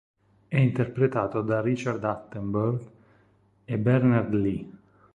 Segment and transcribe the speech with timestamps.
[0.47, 2.89] È interpretato da Richard Attenborough
[3.63, 4.69] e Bernard Lee.